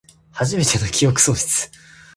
[0.31, 1.69] はじめての記憶喪失